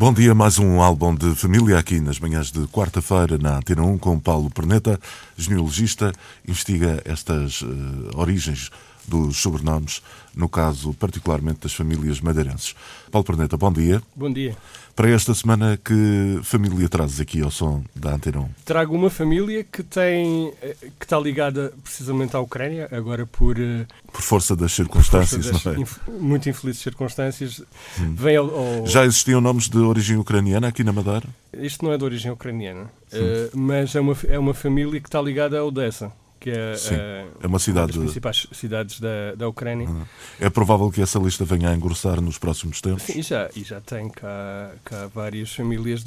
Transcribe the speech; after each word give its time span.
Bom 0.00 0.14
dia, 0.14 0.34
mais 0.34 0.58
um 0.58 0.80
álbum 0.80 1.14
de 1.14 1.34
família 1.34 1.78
aqui 1.78 2.00
nas 2.00 2.18
manhãs 2.18 2.50
de 2.50 2.66
quarta-feira 2.68 3.36
na 3.36 3.58
Antena 3.58 3.82
1 3.82 3.98
com 3.98 4.18
Paulo 4.18 4.48
Perneta, 4.48 4.98
genealogista, 5.36 6.10
investiga 6.48 7.02
estas 7.04 7.60
uh, 7.60 7.68
origens 8.14 8.70
dos 9.10 9.38
sobrenomes, 9.38 10.02
no 10.34 10.48
caso 10.48 10.94
particularmente 10.94 11.60
das 11.62 11.74
famílias 11.74 12.20
madeirenses. 12.20 12.74
Paulo 13.10 13.26
Perneta, 13.26 13.56
bom 13.56 13.72
dia. 13.72 14.00
Bom 14.14 14.32
dia. 14.32 14.56
Para 14.94 15.10
esta 15.10 15.34
semana, 15.34 15.78
que 15.82 16.40
família 16.42 16.88
trazes 16.88 17.20
aqui 17.20 17.42
ao 17.42 17.50
som 17.50 17.82
da 17.94 18.14
Antena 18.14 18.40
1? 18.40 18.48
Trago 18.64 18.94
uma 18.94 19.08
família 19.08 19.64
que 19.64 19.82
tem 19.82 20.52
eh, 20.62 20.76
que 20.98 21.04
está 21.04 21.18
ligada 21.18 21.72
precisamente 21.82 22.36
à 22.36 22.40
Ucrânia, 22.40 22.88
agora 22.92 23.24
por... 23.26 23.58
Eh, 23.58 23.86
por 24.12 24.20
força 24.20 24.54
das 24.54 24.72
circunstâncias, 24.72 25.46
força 25.46 25.70
das 25.70 25.76
não 25.76 25.80
é? 25.80 25.80
Inf 25.80 25.98
muito 26.20 26.48
infelizes 26.48 26.82
circunstâncias. 26.82 27.60
Hum. 27.98 28.14
Vem 28.14 28.36
ao, 28.36 28.46
ao... 28.54 28.86
Já 28.86 29.04
existiam 29.04 29.40
nomes 29.40 29.68
de 29.68 29.78
origem 29.78 30.18
ucraniana 30.18 30.68
aqui 30.68 30.84
na 30.84 30.92
Madeira? 30.92 31.26
Isto 31.54 31.84
não 31.84 31.92
é 31.92 31.98
de 31.98 32.04
origem 32.04 32.30
ucraniana, 32.30 32.82
uh, 32.84 33.58
mas 33.58 33.94
é 33.94 34.00
uma, 34.00 34.16
é 34.28 34.38
uma 34.38 34.54
família 34.54 35.00
que 35.00 35.08
está 35.08 35.20
ligada 35.20 35.58
a 35.58 35.64
Odessa 35.64 36.12
que 36.40 36.50
é, 36.50 36.74
Sim, 36.74 36.94
é, 36.94 37.26
é 37.42 37.46
uma 37.46 37.58
cidade 37.58 37.92
uma 37.92 38.04
das 38.04 38.12
principais 38.12 38.46
cidades 38.52 38.98
da, 38.98 39.34
da 39.36 39.46
Ucrânia. 39.46 39.86
Uhum. 39.86 40.02
É 40.40 40.48
provável 40.48 40.90
que 40.90 41.02
essa 41.02 41.18
lista 41.18 41.44
venha 41.44 41.68
a 41.68 41.74
engrossar 41.74 42.18
nos 42.20 42.38
próximos 42.38 42.80
tempos? 42.80 43.02
Sim, 43.02 43.18
e 43.18 43.22
já, 43.22 43.50
e 43.54 43.62
já 43.62 43.78
tem 43.80 44.08
cá, 44.08 44.72
cá 44.82 45.06
várias 45.14 45.54
famílias, 45.54 46.02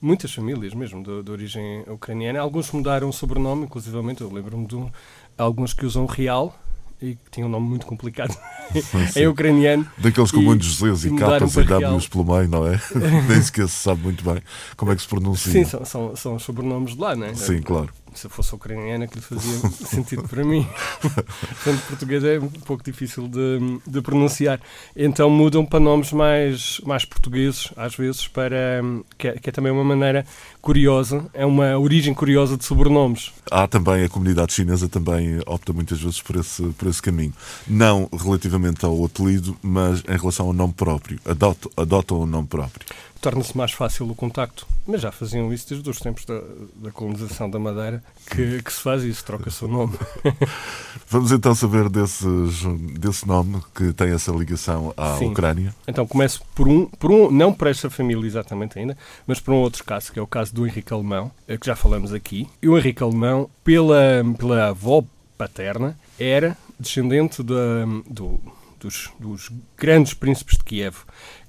muitas 0.00 0.34
famílias 0.34 0.74
mesmo, 0.74 1.02
de, 1.22 1.30
origem 1.30 1.84
ucraniana. 1.86 2.40
Alguns 2.40 2.72
mudaram 2.72 3.08
o 3.08 3.12
sobrenome, 3.12 3.64
inclusivamente, 3.66 4.20
eu 4.20 4.32
lembro-me 4.32 4.66
de 4.66 4.74
um, 4.74 4.90
alguns 5.38 5.72
que 5.72 5.86
usam 5.86 6.06
Real, 6.06 6.58
e 7.00 7.14
que 7.14 7.30
tinha 7.30 7.46
um 7.46 7.48
nome 7.48 7.68
muito 7.68 7.86
complicado 7.86 8.36
em 9.14 9.28
ucraniano. 9.28 9.88
Daqueles 9.98 10.32
com 10.32 10.42
muitos 10.42 10.78
Zs 10.78 11.04
e 11.04 11.10
Ks 11.10 11.56
e 11.56 11.62
Ws 11.62 12.08
pelo 12.08 12.24
meio, 12.24 12.48
não 12.48 12.66
é? 12.66 12.80
Nem 13.28 13.40
sequer 13.40 13.68
se 13.68 13.76
sabe 13.76 14.02
muito 14.02 14.24
bem 14.24 14.42
como 14.76 14.90
é 14.90 14.96
que 14.96 15.02
se 15.02 15.06
pronuncia. 15.06 15.52
Sim, 15.52 15.64
são, 15.64 15.84
são, 15.84 16.16
são 16.16 16.34
os 16.34 16.42
sobrenomes 16.42 16.96
de 16.96 17.00
lá, 17.00 17.14
não 17.14 17.26
é? 17.26 17.34
Sim, 17.34 17.62
claro 17.62 17.90
se 18.14 18.28
fosse 18.28 18.54
ucraniana, 18.54 19.04
aquilo 19.04 19.22
fazia 19.22 19.58
sentido 19.86 20.22
para 20.24 20.44
mim. 20.44 20.66
Portanto, 21.00 21.82
português 21.88 22.24
é 22.24 22.38
um 22.38 22.48
pouco 22.48 22.82
difícil 22.82 23.28
de, 23.28 23.80
de, 23.86 24.00
pronunciar. 24.00 24.60
Então 24.96 25.30
mudam 25.30 25.64
para 25.64 25.80
nomes 25.80 26.12
mais, 26.12 26.80
mais 26.84 27.04
portugueses, 27.04 27.70
às 27.76 27.94
vezes, 27.94 28.26
para 28.28 28.82
que 29.16 29.28
é, 29.28 29.32
que 29.38 29.48
é, 29.48 29.52
também 29.52 29.72
uma 29.72 29.84
maneira 29.84 30.24
curiosa, 30.60 31.24
é 31.32 31.44
uma 31.46 31.78
origem 31.78 32.14
curiosa 32.14 32.56
de 32.56 32.64
sobrenomes. 32.64 33.32
Há 33.50 33.66
também, 33.66 34.04
a 34.04 34.08
comunidade 34.08 34.52
chinesa 34.52 34.88
também 34.88 35.40
opta 35.46 35.72
muitas 35.72 36.00
vezes 36.00 36.20
por 36.20 36.36
esse, 36.36 36.62
por 36.76 36.88
esse 36.88 37.00
caminho. 37.00 37.32
Não 37.66 38.08
relativamente 38.12 38.84
ao 38.84 39.04
apelido, 39.04 39.56
mas 39.62 40.02
em 40.08 40.16
relação 40.16 40.46
ao 40.46 40.52
nome 40.52 40.74
próprio. 40.74 41.18
Adotam, 41.24 41.70
adotam 41.76 42.20
o 42.20 42.26
nome 42.26 42.48
próprio 42.48 42.86
torna-se 43.20 43.56
mais 43.56 43.72
fácil 43.72 44.08
o 44.10 44.14
contacto. 44.14 44.66
Mas 44.86 45.02
já 45.02 45.12
faziam 45.12 45.52
isso 45.52 45.68
desde 45.68 45.88
os 45.88 45.98
tempos 45.98 46.24
da, 46.24 46.40
da 46.76 46.90
colonização 46.90 47.50
da 47.50 47.58
Madeira, 47.58 48.02
que, 48.30 48.62
que 48.62 48.72
se 48.72 48.80
faz 48.80 49.02
isso, 49.02 49.24
troca-se 49.24 49.64
o 49.64 49.68
nome. 49.68 49.98
Vamos 51.08 51.32
então 51.32 51.54
saber 51.54 51.88
desses, 51.88 52.62
desse 52.98 53.26
nome 53.26 53.60
que 53.74 53.92
tem 53.92 54.10
essa 54.10 54.32
ligação 54.32 54.92
à 54.96 55.16
Sim. 55.16 55.30
Ucrânia. 55.30 55.74
Então 55.86 56.06
começo 56.06 56.42
por 56.54 56.68
um, 56.68 56.86
por 56.86 57.10
um, 57.10 57.30
não 57.30 57.52
por 57.52 57.68
esta 57.68 57.90
família 57.90 58.26
exatamente 58.26 58.78
ainda, 58.78 58.96
mas 59.26 59.40
por 59.40 59.52
um 59.52 59.58
outro 59.58 59.84
caso, 59.84 60.12
que 60.12 60.18
é 60.18 60.22
o 60.22 60.26
caso 60.26 60.54
do 60.54 60.66
Henrique 60.66 60.92
Alemão, 60.92 61.30
eh, 61.46 61.56
que 61.56 61.66
já 61.66 61.76
falamos 61.76 62.12
aqui. 62.12 62.48
E 62.62 62.68
o 62.68 62.78
Henrique 62.78 63.02
Alemão, 63.02 63.50
pela, 63.62 64.22
pela 64.38 64.68
avó 64.68 65.04
paterna, 65.36 65.98
era 66.18 66.56
descendente 66.78 67.42
da, 67.42 67.84
do, 68.08 68.40
dos, 68.80 69.10
dos 69.18 69.50
grandes 69.76 70.14
príncipes 70.14 70.56
de 70.56 70.64
Kiev, 70.64 70.96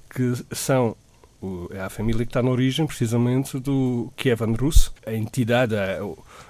que 0.10 0.34
são 0.56 0.96
é 1.72 1.80
a 1.80 1.90
família 1.90 2.26
que 2.26 2.30
está 2.30 2.44
na 2.44 2.50
origem 2.50 2.86
precisamente 2.86 3.58
do 3.60 4.12
Kievan 4.18 4.54
Rus, 4.54 4.92
a 5.06 5.14
entidade, 5.14 5.74
a, 5.76 6.00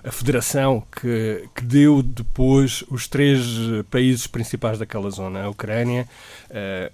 a 0.04 0.12
federação 0.12 0.84
que, 0.92 1.48
que, 1.56 1.64
deu 1.64 2.02
depois 2.02 2.84
os 2.90 3.08
três 3.08 3.40
países 3.92 4.26
principais 4.26 4.80
daquela 4.80 5.10
zona, 5.12 5.44
a 5.44 5.50
Ucrânia, 5.50 6.08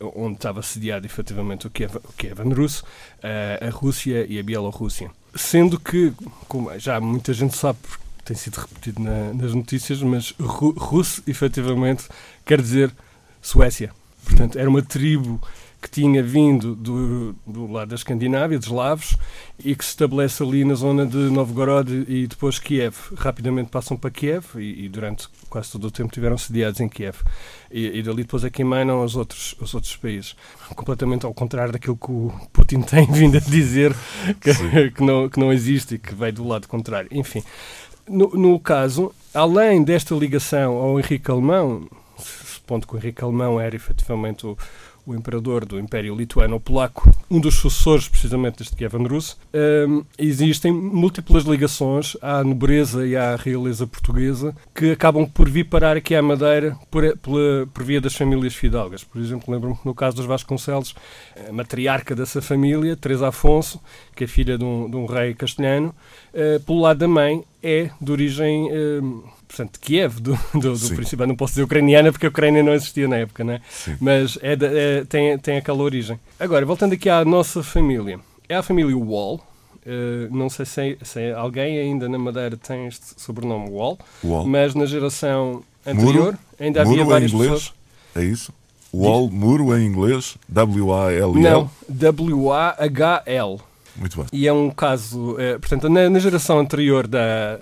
uh, 0.02 0.12
onde 0.16 0.36
estava 0.36 0.62
sediado 0.62 1.06
efetivamente 1.06 1.68
o 1.68 1.70
Kievan, 1.70 2.02
o 2.04 2.14
Kievan 2.14 2.54
Rus, 2.54 2.82
uh, 2.82 3.66
a 3.66 3.70
Rússia 3.70 4.26
e 4.28 4.38
a 4.40 4.44
Bielorrússia. 4.44 5.10
Sendo 5.34 5.80
que, 5.80 6.12
como 6.50 6.78
já 6.78 7.00
muita 7.00 7.34
gente 7.34 7.56
sabe, 7.56 7.80
tem 8.26 8.36
sido 8.36 8.56
repetido 8.56 9.02
na, 9.02 9.34
nas 9.34 9.54
notícias, 9.54 10.02
mas 10.02 10.34
Rus 10.38 11.22
efetivamente 11.26 12.06
quer 12.46 12.62
dizer 12.62 12.92
Suécia. 13.42 13.92
Portanto, 14.26 14.58
era 14.58 14.68
uma 14.70 14.82
tribo 14.82 15.40
que 15.86 15.92
tinha 15.92 16.24
vindo 16.24 16.74
do, 16.74 17.36
do 17.46 17.72
lado 17.72 17.90
da 17.90 17.96
Escandinávia, 17.96 18.58
dos 18.58 18.70
Lavos, 18.70 19.16
e 19.64 19.76
que 19.76 19.86
se 19.86 19.92
estabelece 19.92 20.42
ali 20.42 20.66
na 20.66 20.74
zona 20.74 21.06
de 21.06 21.16
Novgorod 21.16 22.06
e 22.08 22.26
depois 22.26 22.58
Kiev. 22.58 22.96
Rapidamente 23.16 23.70
passam 23.70 23.96
para 23.96 24.10
Kiev 24.10 24.56
e, 24.56 24.86
e 24.86 24.90
durante 24.90 25.28
quase 25.48 25.72
todo 25.72 25.86
o 25.86 25.92
tempo 25.92 26.12
tiveram 26.12 26.40
sediados 26.40 26.80
em 26.80 26.90
Kiev. 26.90 27.18
E, 27.70 28.00
e 28.00 28.02
dali 28.02 28.24
depois 28.24 28.44
é 28.44 28.50
que 28.50 28.64
emanam 28.64 29.04
os 29.04 29.16
outros, 29.16 29.56
os 29.62 29.76
outros 29.76 29.96
países. 29.96 30.36
Completamente 30.76 31.24
ao 31.24 31.34
contrário 31.36 31.72
daquilo 31.72 31.96
que 31.96 32.12
o 32.12 32.34
Putin 32.52 32.82
tem 32.90 33.06
vindo 33.06 33.38
a 33.38 33.42
dizer 33.42 33.96
que, 34.42 34.90
que, 34.90 35.04
não, 35.04 35.30
que 35.30 35.40
não 35.40 35.54
existe 35.54 35.96
e 35.96 36.00
que 36.00 36.16
vai 36.16 36.32
do 36.32 36.48
lado 36.48 36.68
contrário. 36.68 37.10
Enfim, 37.12 37.44
no, 38.10 38.30
no 38.30 38.60
caso, 38.60 39.14
além 39.32 39.84
desta 39.84 40.16
ligação 40.16 40.78
ao 40.78 41.00
Henrique 41.00 41.30
Alemão, 41.30 41.88
ponto 42.66 42.88
que 42.88 42.96
o 42.96 42.98
Henrique 42.98 43.24
Alemão 43.24 43.60
era 43.60 43.76
efetivamente 43.76 44.48
o 44.48 44.58
o 45.06 45.14
imperador 45.14 45.66
do 45.66 45.80
Império 45.80 46.16
Lituano-Polaco, 46.16 47.10
um 47.30 47.40
dos 47.40 47.56
sucessores 47.56 48.08
precisamente 48.08 48.60
deste 48.60 48.76
Kievan 48.76 49.08
Rus, 49.08 49.38
um, 49.88 50.04
existem 50.18 50.72
múltiplas 50.72 51.44
ligações 51.44 52.18
à 52.22 52.44
nobreza 52.44 53.06
e 53.06 53.16
à 53.16 53.36
realeza 53.36 53.86
portuguesa 53.86 54.56
que 54.74 54.92
acabam 54.92 55.28
por 55.28 55.50
vir 55.50 55.66
parar 55.66 55.98
aqui 55.98 56.16
à 56.16 56.22
Madeira 56.22 56.78
por, 56.90 57.04
por 57.18 57.84
via 57.84 58.02
das 58.02 58.16
famílias 58.16 58.56
fidalgas. 58.56 59.04
Por 59.04 59.22
exemplo, 59.22 59.54
lembro-me 59.54 59.76
que 59.76 59.86
no 59.86 59.94
caso 59.94 60.18
dos 60.18 60.26
Vasconcelos, 60.26 60.96
a 61.48 61.52
matriarca 61.52 62.16
dessa 62.16 62.42
família, 62.42 62.96
Teresa 62.96 63.28
Afonso, 63.28 63.80
que 64.16 64.24
é 64.24 64.28
filha 64.28 64.58
de 64.58 64.64
um, 64.64 64.90
de 64.90 64.96
um 64.96 65.06
rei 65.06 65.34
castelhano, 65.34 65.94
uh, 66.34 66.60
pelo 66.62 66.82
lado 66.82 66.98
da 66.98 67.08
mãe, 67.08 67.44
é 67.62 67.90
de 68.02 68.12
origem. 68.12 68.70
Uh, 68.72 69.36
portanto, 69.56 69.74
de 69.74 69.80
Kiev, 69.80 70.20
do, 70.20 70.38
do, 70.54 70.78
do 70.78 70.96
Principado. 70.96 71.28
Não 71.28 71.36
posso 71.36 71.54
dizer 71.54 71.64
ucraniana 71.64 72.12
porque 72.12 72.26
a 72.26 72.30
Ucrânia 72.30 72.62
não 72.62 72.74
existia 72.74 73.08
na 73.08 73.18
época, 73.18 73.44
né? 73.44 73.62
mas 74.00 74.38
é, 74.42 74.56
de, 74.56 74.66
é 74.66 75.06
tem, 75.06 75.38
tem 75.40 75.58
aquela 75.58 75.82
origem. 75.82 76.20
Agora, 76.40 76.66
voltando 76.66 76.94
aqui 76.94 77.10
à 77.10 77.24
nossa 77.24 77.64
família. 77.64 78.20
É 78.50 78.56
a 78.56 78.64
família 78.64 78.96
Wall. 78.98 79.42
Uh, 79.86 80.36
não 80.36 80.50
sei 80.50 80.66
se, 80.66 80.98
se, 81.04 81.32
alguém 81.34 81.78
ainda 81.78 82.10
na 82.10 82.18
Madeira 82.18 82.58
tem 82.58 82.88
este 82.88 83.22
sobrenome 83.22 83.70
Wall, 83.70 84.00
Wall. 84.24 84.48
mas 84.48 84.74
na 84.74 84.88
geração 84.88 85.62
anterior 85.86 86.26
muro? 86.26 86.38
ainda 86.60 86.82
havia 86.82 86.98
muro 86.98 87.10
várias 87.10 87.32
inglês? 87.32 87.52
pessoas. 87.52 87.74
É 88.16 88.24
isso? 88.24 88.52
Wall, 88.92 89.30
muro 89.30 89.78
em 89.78 89.86
inglês, 89.86 90.38
W-A-L-L. 90.50 91.40
Não, 91.40 91.70
W-A-H-L. 91.88 93.60
Muito 93.96 94.18
bem. 94.18 94.26
E 94.34 94.48
é 94.48 94.54
um 94.54 94.72
caso, 94.72 95.40
é, 95.40 95.58
portanto, 95.60 95.88
na, 95.88 96.10
na, 96.10 96.20
geração 96.20 96.60
anterior 96.60 97.06
da, 97.06 97.60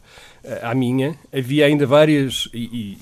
à 0.61 0.73
minha, 0.73 1.15
havia 1.31 1.65
ainda 1.65 1.85
várias, 1.85 2.49
e, 2.53 2.97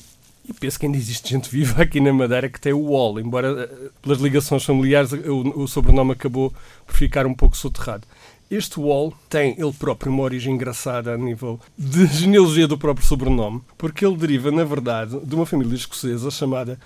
e, 0.47 0.53
penso 0.59 0.79
que 0.79 0.85
ainda 0.85 0.97
existe 0.97 1.29
gente 1.29 1.49
viva 1.49 1.83
aqui 1.83 1.99
na 1.99 2.13
Madeira 2.13 2.49
que 2.49 2.59
tem 2.59 2.73
o 2.73 2.89
Wall, 2.89 3.19
embora 3.19 3.63
eh, 3.63 3.89
pelas 4.01 4.19
ligações 4.19 4.63
familiares 4.63 5.11
o, 5.11 5.61
o 5.61 5.67
sobrenome 5.67 6.11
acabou 6.11 6.53
por 6.85 6.95
ficar 6.95 7.25
um 7.25 7.33
pouco 7.33 7.55
soterrado. 7.57 8.07
Este 8.49 8.79
Wall 8.79 9.13
tem 9.29 9.55
ele 9.57 9.71
próprio 9.71 10.11
uma 10.11 10.23
origem 10.23 10.53
engraçada 10.53 11.13
a 11.13 11.17
nível 11.17 11.59
de 11.77 12.05
genealogia 12.07 12.67
do 12.67 12.77
próprio 12.77 13.05
sobrenome, 13.07 13.61
porque 13.77 14.05
ele 14.05 14.17
deriva, 14.17 14.51
na 14.51 14.65
verdade, 14.65 15.17
de 15.21 15.35
uma 15.35 15.45
família 15.45 15.73
escocesa 15.73 16.29
chamada 16.29 16.77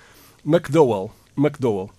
McDowell. 0.44 1.10
McDowell 1.36 1.90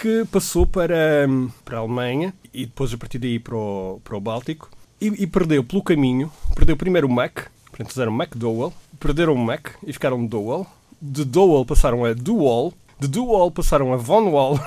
que 0.00 0.24
passou 0.30 0.66
para, 0.66 1.28
para 1.64 1.78
a 1.78 1.80
Alemanha 1.80 2.34
e 2.52 2.66
depois 2.66 2.92
a 2.92 2.98
partir 2.98 3.18
daí 3.18 3.38
para 3.38 3.56
o, 3.56 4.00
para 4.02 4.16
o 4.16 4.20
Báltico 4.20 4.68
e, 5.00 5.06
e 5.06 5.26
perdeu 5.26 5.62
pelo 5.62 5.82
caminho, 5.82 6.30
perdeu 6.54 6.76
primeiro 6.76 7.06
o 7.06 7.10
Mac, 7.10 7.46
portanto 7.80 7.92
fizeram 7.92 8.14
McDowell, 8.14 8.72
perderam 8.98 9.32
o 9.32 9.38
Mac 9.38 9.70
e 9.86 9.92
ficaram 9.92 10.26
Dowell. 10.26 10.66
De 11.00 11.24
Dowell 11.24 11.64
passaram 11.64 12.04
a 12.04 12.12
Dual, 12.12 12.74
de 13.00 13.18
Wall 13.18 13.50
passaram 13.50 13.94
a 13.94 13.96
Von 13.96 14.28
Wall 14.28 14.60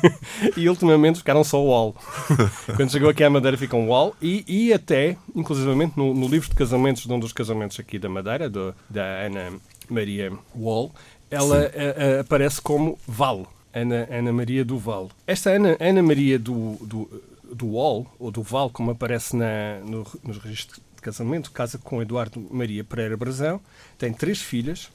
e 0.54 0.68
ultimamente 0.68 1.18
ficaram 1.18 1.42
só 1.42 1.62
Wall. 1.62 1.96
Quando 2.76 2.92
chegou 2.92 3.08
aqui 3.08 3.24
à 3.24 3.30
Madeira 3.30 3.56
ficam 3.56 3.88
Wall 3.88 4.14
e, 4.20 4.44
e 4.46 4.72
até, 4.74 5.16
inclusivamente, 5.34 5.94
no, 5.96 6.12
no, 6.12 6.28
livro 6.28 6.50
de 6.50 6.54
casamentos, 6.54 7.06
de 7.06 7.12
um 7.12 7.18
dos 7.18 7.32
casamentos 7.32 7.80
aqui 7.80 7.98
da 7.98 8.10
Madeira, 8.10 8.50
do, 8.50 8.74
da 8.90 9.02
Ana 9.02 9.54
Maria 9.88 10.30
Wall, 10.54 10.92
ela 11.30 11.56
a, 11.56 12.18
a, 12.18 12.20
aparece 12.20 12.60
como 12.60 12.98
Val. 13.06 13.46
Ana, 13.72 14.06
Ana 14.10 14.32
Maria 14.32 14.62
do 14.62 14.76
Val. 14.76 15.10
Esta 15.26 15.50
Ana, 15.50 15.74
Ana 15.80 16.02
Maria 16.02 16.38
do, 16.38 16.76
do, 16.82 17.22
do 17.50 17.72
Wall, 17.72 18.06
ou 18.18 18.30
do 18.30 18.42
Val, 18.42 18.68
como 18.68 18.90
aparece 18.90 19.34
na, 19.34 19.78
no, 19.86 20.06
nos 20.22 20.36
registros 20.36 20.80
casamento, 21.10 21.50
casa 21.50 21.78
com 21.78 22.02
Eduardo 22.02 22.46
Maria 22.50 22.84
Pereira 22.84 23.16
Brazão, 23.16 23.60
tem 23.96 24.12
três 24.12 24.40
filhas, 24.40 24.90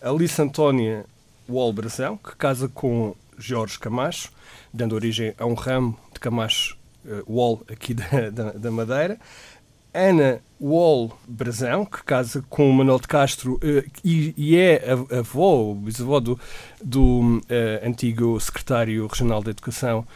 Alice 0.00 0.40
Antónia 0.40 1.04
Wall 1.48 1.72
Brazão, 1.72 2.16
que 2.16 2.34
casa 2.36 2.68
com 2.68 3.14
Jorge 3.36 3.78
Camacho, 3.78 4.32
dando 4.72 4.94
origem 4.94 5.34
a 5.38 5.44
um 5.44 5.54
ramo 5.54 5.98
de 6.12 6.20
Camacho 6.20 6.76
uh, 7.04 7.22
Wall 7.32 7.62
aqui 7.70 7.94
da, 7.94 8.30
da, 8.30 8.52
da 8.52 8.70
Madeira. 8.70 9.18
Ana 9.92 10.40
Wall 10.60 11.18
Brazão, 11.26 11.84
que 11.84 12.02
casa 12.04 12.44
com 12.48 12.70
Manuel 12.72 13.00
de 13.00 13.08
Castro 13.08 13.54
uh, 13.54 13.90
e, 14.04 14.34
e, 14.36 14.56
é 14.56 14.82
avó, 15.18 15.74
bisavó 15.74 16.20
do, 16.20 16.38
do 16.82 17.20
uh, 17.20 17.86
antigo 17.86 18.38
secretário 18.40 19.06
regional 19.06 19.42
da 19.42 19.50
Educação, 19.50 20.06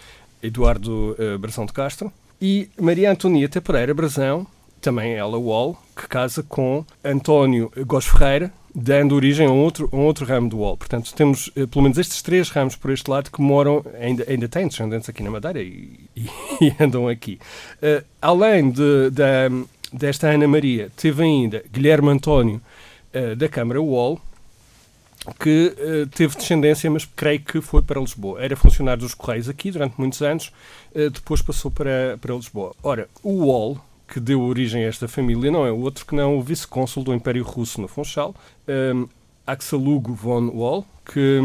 Eduardo 0.43 1.17
uh, 1.19 1.39
Brazão 1.39 1.67
de 1.67 1.73
Castro. 1.73 2.13
E 2.41 2.69
Maria 2.81 3.11
Antonieta 3.11 3.61
Pereira 3.61 3.95
Brazão, 3.95 4.47
também 4.83 5.15
ela 5.15 5.39
Wall, 5.39 5.81
que 5.97 6.07
casa 6.09 6.43
com 6.43 6.85
António 7.05 7.73
Gos 7.87 8.07
Ferreira, 8.07 8.53
dando 8.75 9.15
origem 9.15 9.47
a 9.47 9.51
um 9.51 9.63
outro, 9.63 9.89
um 9.93 10.01
outro 10.01 10.25
ramo 10.25 10.49
do 10.49 10.59
UOL. 10.59 10.77
Portanto, 10.77 11.15
temos 11.15 11.49
uh, 11.49 11.69
pelo 11.69 11.83
menos 11.83 11.99
estes 11.99 12.23
três 12.23 12.49
ramos 12.49 12.75
por 12.75 12.91
este 12.91 13.09
lado 13.11 13.31
que 13.31 13.41
moram, 13.41 13.85
ainda, 14.01 14.25
ainda 14.29 14.49
têm 14.49 14.67
descendentes 14.67 15.09
aqui 15.09 15.23
na 15.23 15.31
Madeira 15.31 15.63
e, 15.63 16.01
e, 16.17 16.27
e 16.61 16.75
andam 16.81 17.09
aqui. 17.09 17.39
Uh, 17.77 18.05
além 18.21 18.71
de, 18.71 19.11
de, 19.11 19.67
desta 19.93 20.29
Ana 20.29 20.49
Maria, 20.49 20.91
teve 20.97 21.23
ainda 21.23 21.63
Guilherme 21.71 22.09
António 22.09 22.61
uh, 23.15 23.37
da 23.37 23.49
Câmara 23.49 23.81
UOL, 23.81 24.21
que 25.39 25.73
teve 26.17 26.35
descendência, 26.35 26.91
mas 26.91 27.05
creio 27.05 27.39
que 27.39 27.61
foi 27.61 27.81
para 27.81 28.01
Lisboa. 28.01 28.43
Era 28.43 28.57
funcionário 28.57 29.03
dos 29.05 29.15
Correios 29.15 29.49
aqui 29.49 29.71
durante 29.71 29.95
muitos 29.97 30.21
anos, 30.21 30.53
depois 30.93 31.41
passou 31.41 31.71
para, 31.71 32.19
para 32.21 32.35
Lisboa. 32.35 32.75
Ora, 32.83 33.09
o 33.23 33.45
UOL, 33.45 33.81
que 34.13 34.21
deu 34.21 34.43
origem 34.43 34.85
a 34.85 34.89
esta 34.89 35.09
família 35.09 35.51
não 35.51 35.65
é 35.65 35.73
outro 35.73 36.05
que 36.05 36.15
não 36.15 36.37
o 36.37 36.43
vice-cônsul 36.43 37.03
do 37.03 37.15
Império 37.15 37.43
Russo 37.43 37.81
no 37.81 37.89
Funchal, 37.89 38.35
um, 38.69 39.09
Axelugo 39.47 40.13
von 40.13 40.51
Wall, 40.51 40.85
que 41.11 41.41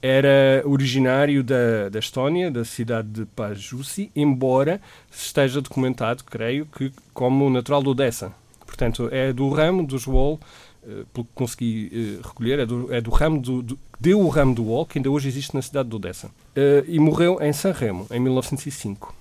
era 0.00 0.62
originário 0.64 1.42
da, 1.42 1.88
da 1.88 1.98
Estónia, 1.98 2.48
da 2.48 2.64
cidade 2.64 3.08
de 3.08 3.26
Pajussi, 3.26 4.08
embora 4.14 4.80
esteja 5.10 5.60
documentado, 5.60 6.22
creio, 6.22 6.64
que 6.66 6.92
como 7.12 7.50
natural 7.50 7.82
do 7.82 7.90
Odessa. 7.90 8.32
Portanto, 8.64 9.08
é 9.10 9.32
do 9.32 9.48
ramo 9.50 9.84
dos 9.84 10.06
Wall, 10.06 10.38
uh, 10.84 11.04
pelo 11.12 11.26
que 11.26 11.32
consegui 11.34 12.20
uh, 12.22 12.28
recolher, 12.28 12.60
é 12.60 12.66
do, 12.66 12.94
é 12.94 13.00
do 13.00 13.10
ramo 13.10 13.40
do, 13.40 13.62
do, 13.62 13.78
deu 13.98 14.20
o 14.20 14.28
ramo 14.28 14.54
do 14.54 14.64
Wall, 14.64 14.86
que 14.86 14.98
ainda 14.98 15.10
hoje 15.10 15.26
existe 15.26 15.56
na 15.56 15.60
cidade 15.60 15.88
de 15.88 15.96
Odessa. 15.96 16.28
Uh, 16.28 16.86
e 16.86 17.00
morreu 17.00 17.42
em 17.42 17.52
San 17.52 17.72
Remo, 17.72 18.06
em 18.12 18.20
1905. 18.20 19.12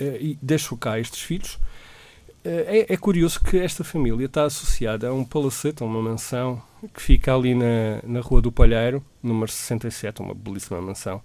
e 0.00 0.38
deixou 0.40 0.78
cá 0.78 0.98
estes 0.98 1.20
filhos, 1.20 1.58
é, 2.50 2.86
é, 2.88 2.96
curioso 2.96 3.40
que 3.40 3.58
esta 3.58 3.84
família 3.84 4.24
está 4.24 4.44
associada 4.44 5.08
a 5.08 5.12
um 5.12 5.24
palacete, 5.24 5.82
a 5.82 5.86
uma 5.86 6.00
mansão 6.00 6.62
que 6.94 7.02
fica 7.02 7.34
ali 7.34 7.54
na, 7.54 8.00
na 8.04 8.20
Rua 8.20 8.40
do 8.40 8.50
Palheiro, 8.50 9.04
número 9.22 9.50
67, 9.50 10.22
uma 10.22 10.34
belíssima 10.34 10.80
mansão 10.80 11.20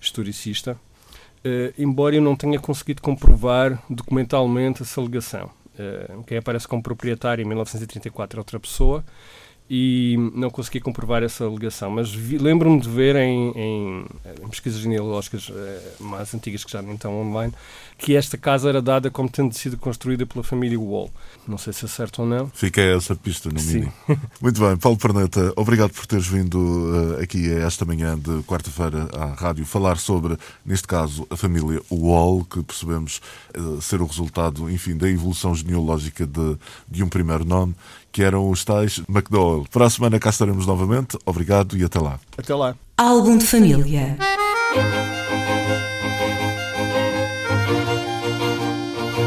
historicista, 0.00 0.72
uh, 1.44 1.72
embora 1.78 2.16
eu 2.16 2.22
não 2.22 2.36
tenha 2.36 2.58
conseguido 2.58 3.00
comprovar 3.00 3.82
documentalmente 3.88 4.82
essa 4.82 5.00
alegação. 5.00 5.50
Uh, 5.78 6.22
quem 6.24 6.38
aparece 6.38 6.68
como 6.68 6.82
proprietário 6.82 7.42
em 7.42 7.46
1934 7.46 8.38
é 8.38 8.40
outra 8.40 8.60
pessoa, 8.60 9.04
e 9.68 10.16
não 10.34 10.48
consegui 10.48 10.80
comprovar 10.80 11.22
essa 11.22 11.44
alegação, 11.44 11.90
mas 11.90 12.14
lembro-me 12.14 12.80
de 12.80 12.88
ver 12.88 13.16
em, 13.16 13.50
em, 13.50 14.06
em, 14.42 14.48
pesquisas 14.48 14.80
genealógicas 14.80 15.50
eh, 15.52 15.92
mais 15.98 16.32
antigas 16.34 16.64
que 16.64 16.70
já 16.70 16.80
não 16.80 16.94
estão 16.94 17.20
online 17.20 17.52
que 17.98 18.14
esta 18.14 18.36
casa 18.36 18.68
era 18.68 18.82
dada 18.82 19.10
como 19.10 19.28
tendo 19.28 19.54
sido 19.54 19.76
construída 19.76 20.26
pela 20.26 20.44
família 20.44 20.78
Wall. 20.78 21.10
Não 21.48 21.56
sei 21.56 21.72
se 21.72 21.84
é 21.84 21.88
certo 21.88 22.22
ou 22.22 22.28
não. 22.28 22.48
Fica 22.50 22.80
essa 22.80 23.16
pista 23.16 23.48
no 23.48 23.60
mínimo. 23.60 23.92
Muito 24.40 24.60
bem, 24.60 24.76
Paulo 24.76 24.98
Perneta, 24.98 25.52
obrigado 25.56 25.92
por 25.92 26.06
teres 26.06 26.26
vindo 26.26 26.58
uh, 26.58 27.22
aqui 27.22 27.50
esta 27.50 27.84
manhã 27.84 28.18
de 28.18 28.42
quarta-feira 28.42 29.08
à 29.14 29.26
rádio 29.26 29.64
falar 29.64 29.96
sobre, 29.96 30.36
neste 30.64 30.86
caso, 30.86 31.26
a 31.30 31.36
família 31.36 31.80
Wall, 31.90 32.44
que 32.44 32.62
percebemos 32.62 33.20
uh, 33.56 33.80
ser 33.80 34.02
o 34.02 34.06
resultado, 34.06 34.70
enfim, 34.70 34.96
da 34.96 35.08
evolução 35.08 35.54
genealógica 35.54 36.26
de, 36.26 36.56
de 36.88 37.02
um 37.02 37.08
primeiro 37.08 37.44
nome 37.44 37.74
que 38.16 38.22
eram 38.22 38.48
os 38.48 38.64
tais 38.64 39.02
McDowell. 39.10 39.66
Para 39.70 39.84
a 39.84 39.90
semana 39.90 40.18
cá 40.18 40.30
estaremos 40.30 40.66
novamente. 40.66 41.18
Obrigado 41.26 41.76
e 41.76 41.84
até 41.84 42.00
lá. 42.00 42.18
Até 42.38 42.54
lá. 42.54 42.74
Álbum 42.96 43.36
de 43.36 43.46
família. 43.46 44.16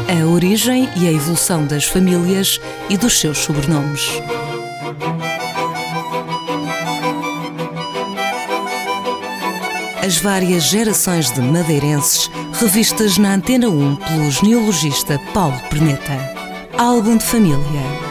A 0.08 0.26
origem 0.26 0.88
e 0.96 1.06
a 1.06 1.12
evolução 1.12 1.68
das 1.68 1.84
famílias 1.84 2.60
e 2.88 2.96
dos 2.96 3.20
seus 3.20 3.38
sobrenomes. 3.38 4.20
As 10.04 10.16
várias 10.16 10.64
gerações 10.64 11.30
de 11.30 11.40
madeirenses 11.40 12.28
revistas 12.54 13.18
na 13.18 13.34
Antena 13.34 13.68
1 13.68 13.94
pelo 13.94 14.30
genealogista 14.32 15.16
Paulo 15.32 15.60
Perneta. 15.70 16.34
Álbum 16.76 17.16
de 17.18 17.24
família 17.24 18.09